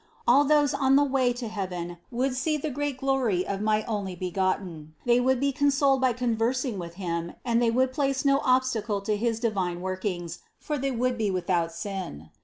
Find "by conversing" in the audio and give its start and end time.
6.01-6.79